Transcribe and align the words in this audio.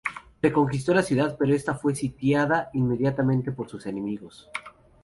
Reconquistó 0.41 0.95
la 0.95 1.03
ciudad, 1.03 1.35
pero 1.37 1.53
esta 1.53 1.75
fue 1.75 1.93
sitiada 1.93 2.71
inmediatamente 2.73 3.51
por 3.51 3.69
sus 3.69 3.85
enemigos. 3.85 4.49